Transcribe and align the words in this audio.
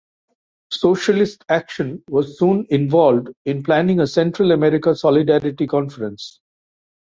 Socialist 0.71 1.45
Action 1.47 2.03
was 2.09 2.39
soon 2.39 2.65
involved 2.71 3.27
in 3.45 3.61
planning 3.61 3.99
a 3.99 4.07
Central 4.07 4.51
America 4.51 4.95
solidarity 4.95 5.67
conference. 5.67 6.39